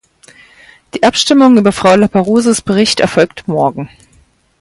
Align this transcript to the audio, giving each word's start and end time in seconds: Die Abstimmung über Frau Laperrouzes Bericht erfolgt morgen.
Die 0.95 1.03
Abstimmung 1.03 1.57
über 1.59 1.71
Frau 1.71 1.93
Laperrouzes 1.93 2.63
Bericht 2.63 2.99
erfolgt 3.01 3.47
morgen. 3.47 3.87